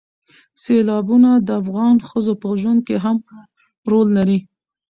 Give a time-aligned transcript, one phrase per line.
[0.61, 3.17] سیلابونه د افغان ښځو په ژوند کې هم
[3.89, 4.39] رول لري.